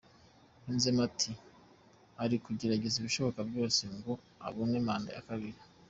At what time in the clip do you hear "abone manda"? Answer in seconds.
4.47-5.09